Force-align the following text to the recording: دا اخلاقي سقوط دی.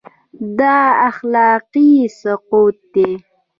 دا 0.59 0.77
اخلاقي 1.09 1.91
سقوط 2.21 2.77
دی. 2.93 3.09